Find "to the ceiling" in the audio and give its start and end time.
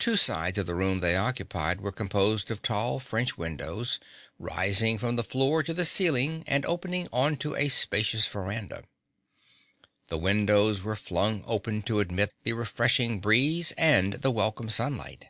5.62-6.42